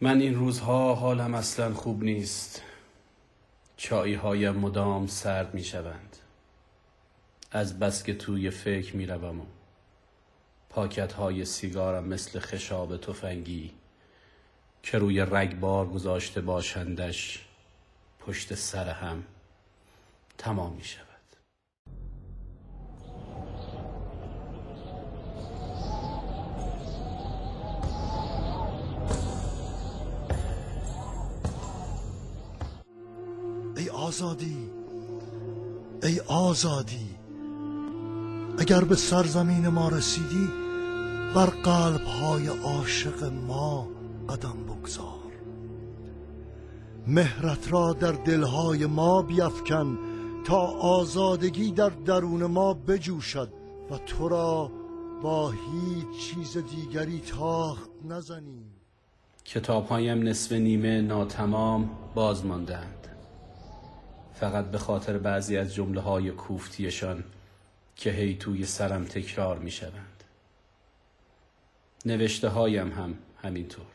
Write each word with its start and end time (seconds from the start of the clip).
من 0.00 0.20
این 0.20 0.34
روزها 0.34 0.94
حالم 0.94 1.34
اصلا 1.34 1.74
خوب 1.74 2.04
نیست. 2.04 2.62
چایی 3.76 4.14
های 4.14 4.50
مدام 4.50 5.06
سرد 5.06 5.54
می 5.54 5.64
شوند 5.64 6.16
از 7.50 7.78
بس 7.78 8.02
که 8.02 8.14
توی 8.14 8.50
فکر 8.50 8.96
می 8.96 9.06
روم 9.06 9.40
و 9.40 9.44
پاکت 10.70 11.12
های 11.12 11.44
سیگارم 11.44 12.04
مثل 12.04 12.38
خشاب 12.38 12.96
تفنگی 12.96 13.72
که 14.82 14.98
روی 14.98 15.20
رگبار 15.20 15.88
گذاشته 15.88 16.40
باشندش 16.40 17.44
پشت 18.20 18.54
سر 18.54 18.88
هم 18.88 19.24
تمام 20.38 20.72
می 20.72 20.84
شود 20.84 21.15
آزادی. 34.06 34.56
ای 36.02 36.20
آزادی 36.20 37.08
اگر 38.58 38.84
به 38.84 38.96
سرزمین 38.96 39.68
ما 39.68 39.88
رسیدی 39.88 40.48
بر 41.34 41.46
قلب 41.46 42.00
های 42.00 42.46
عاشق 42.46 43.24
ما 43.24 43.88
قدم 44.28 44.56
بگذار. 44.68 45.06
مهرت 47.06 47.72
را 47.72 47.92
در 47.92 48.12
دلهای 48.12 48.86
ما 48.86 49.22
بیفکن 49.22 49.98
تا 50.44 50.60
آزادگی 50.80 51.72
در 51.72 51.88
درون 51.88 52.46
ما 52.46 52.74
بجوشد 52.74 53.48
و 53.90 53.98
تو 53.98 54.28
را 54.28 54.70
با 55.22 55.50
هیچ 55.50 56.20
چیز 56.20 56.58
دیگری 56.58 57.20
تاخت 57.20 57.90
نزنیم. 58.08 58.72
کتابهایم 59.44 60.22
نصف 60.22 60.52
نیمه 60.52 61.00
ناتمام 61.00 61.90
باز 62.14 62.44
ماندند 62.44 63.05
فقط 64.40 64.64
به 64.64 64.78
خاطر 64.78 65.18
بعضی 65.18 65.56
از 65.56 65.74
جمله 65.74 66.00
های 66.00 66.30
کوفتیشان 66.30 67.24
که 67.96 68.10
هی 68.10 68.34
توی 68.34 68.64
سرم 68.64 69.04
تکرار 69.04 69.58
می 69.58 69.70
شوند 69.70 70.24
نوشته 72.06 72.48
هایم 72.48 72.92
هم 72.92 73.14
همینطور. 73.42 73.86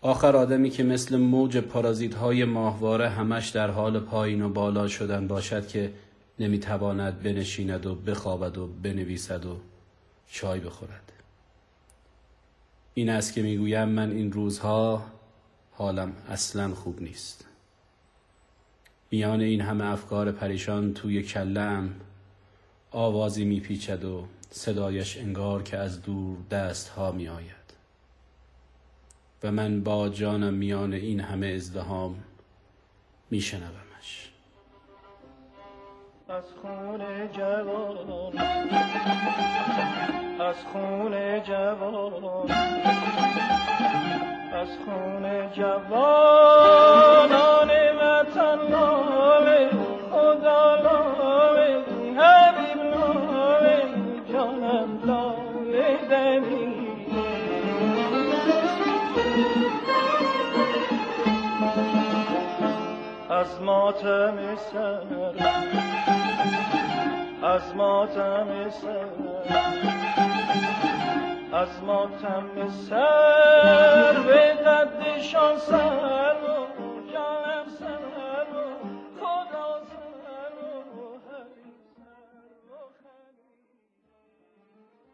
آخر 0.00 0.36
آدمی 0.36 0.70
که 0.70 0.82
مثل 0.82 1.16
موج 1.16 1.58
پارازیت 1.58 2.14
های 2.14 2.44
ماهواره 2.44 3.08
همش 3.08 3.48
در 3.48 3.70
حال 3.70 4.00
پایین 4.00 4.42
و 4.42 4.48
بالا 4.48 4.88
شدن 4.88 5.26
باشد 5.26 5.68
که 5.68 5.92
نمی‌تواند 6.38 7.22
بنشیند 7.22 7.86
و 7.86 7.94
بخوابد 7.94 8.58
و 8.58 8.66
بنویسد 8.66 9.46
و 9.46 9.60
چای 10.30 10.60
بخورد. 10.60 11.12
این 12.94 13.10
است 13.10 13.32
که 13.32 13.42
می‌گویم 13.42 13.88
من 13.88 14.10
این 14.10 14.32
روزها 14.32 15.04
حالم 15.72 16.12
اصلا 16.28 16.74
خوب 16.74 17.02
نیست. 17.02 17.44
میان 19.10 19.40
این 19.40 19.60
همه 19.60 19.84
افکار 19.84 20.32
پریشان 20.32 20.94
توی 20.94 21.22
کلم 21.22 21.90
آوازی 22.90 23.44
میپیچد 23.44 24.04
و 24.04 24.26
صدایش 24.50 25.16
انگار 25.16 25.62
که 25.62 25.76
از 25.76 26.02
دور 26.02 26.36
دست 26.50 26.88
ها 26.88 27.12
می 27.12 27.28
آید 27.28 27.66
و 29.42 29.52
من 29.52 29.82
با 29.82 30.08
جانم 30.08 30.54
میان 30.54 30.92
این 30.92 31.20
همه 31.20 31.46
ازدهام 31.46 32.24
میشنومش. 33.30 34.32
از 36.28 36.44
خون 36.62 36.98
جوان 37.32 38.38
از 40.40 40.56
خون 40.72 41.42
جوان 41.42 42.50
از 44.52 44.68
خون 44.84 45.52
جوانان 45.52 46.65
جانم 54.86 55.00
لاله 55.04 55.96
دمی 56.10 56.86
از 63.30 63.62
ماتم 63.62 64.56
سر 64.56 65.02
از 67.42 67.76
ماتم 67.76 68.70
سر 68.70 69.06
از 71.52 71.82
ماتم 71.86 72.70
سر. 72.88 74.16